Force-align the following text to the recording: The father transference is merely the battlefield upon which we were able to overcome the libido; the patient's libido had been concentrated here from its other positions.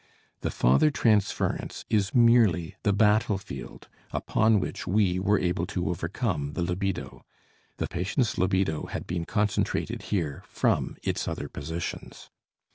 The 0.39 0.49
father 0.49 0.89
transference 0.89 1.85
is 1.87 2.15
merely 2.15 2.73
the 2.81 2.91
battlefield 2.91 3.87
upon 4.09 4.59
which 4.59 4.87
we 4.87 5.19
were 5.19 5.37
able 5.37 5.67
to 5.67 5.91
overcome 5.91 6.53
the 6.53 6.63
libido; 6.63 7.23
the 7.77 7.85
patient's 7.85 8.35
libido 8.39 8.87
had 8.87 9.05
been 9.05 9.25
concentrated 9.25 10.01
here 10.09 10.41
from 10.47 10.97
its 11.03 11.27
other 11.27 11.47
positions. 11.47 12.31